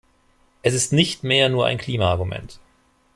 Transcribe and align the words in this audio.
Es 0.63 0.73
ist 0.73 0.93
nicht 0.93 1.23
mehr 1.23 1.47
nur 1.47 1.67
ein 1.67 1.77
Klimaargument. 1.77 2.59